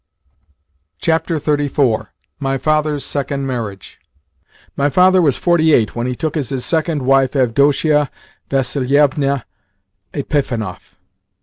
[1.03, 2.07] XXXIV.
[2.39, 3.99] MY FATHER'S SECOND MARRIAGE
[4.75, 8.09] MY father was forty eight when he took as his second wife Avdotia
[8.49, 9.45] Vassilievna
[10.11, 10.95] Epifanov.